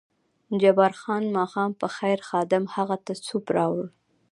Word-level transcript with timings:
جبار 0.61 0.93
خان: 1.01 1.23
ماښام 1.35 1.71
په 1.79 1.87
خیر، 1.95 2.19
خادم 2.27 2.63
هغه 2.75 2.97
ته 3.05 3.13
سوپ 3.25 3.45
راوړ. 3.55 3.85